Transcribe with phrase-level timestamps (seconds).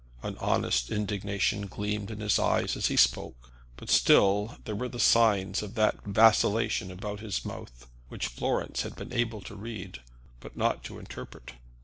[0.23, 4.99] An honest indignation gleamed in his eyes as he spoke; but still there were the
[4.99, 10.01] signs of that vacillation about his mouth which Florence had been able to read,
[10.39, 11.51] but not to interpret.